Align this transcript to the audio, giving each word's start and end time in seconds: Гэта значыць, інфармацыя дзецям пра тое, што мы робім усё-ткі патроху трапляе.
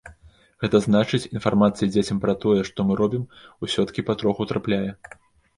Гэта 0.61 0.79
значыць, 0.85 1.27
інфармацыя 1.39 1.91
дзецям 1.95 2.21
пра 2.23 2.35
тое, 2.45 2.57
што 2.71 2.87
мы 2.87 2.97
робім 3.03 3.29
усё-ткі 3.69 4.07
патроху 4.09 4.49
трапляе. 4.55 4.85